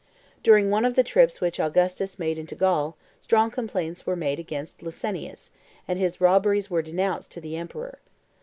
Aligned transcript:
During 0.41 0.71
one 0.71 0.83
of 0.83 0.95
the 0.95 1.03
trips 1.03 1.39
which 1.41 1.59
Augustus 1.59 2.17
made 2.17 2.39
into 2.39 2.55
Gaul, 2.55 2.97
strong 3.19 3.51
complaints 3.51 4.03
were 4.03 4.15
made 4.15 4.39
against 4.39 4.81
Licinius, 4.81 5.51
and 5.87 5.99
his 5.99 6.19
robberies 6.19 6.71
were 6.71 6.81
denounced 6.81 7.31
to 7.33 7.39
the 7.39 7.55
emperor. 7.55 7.99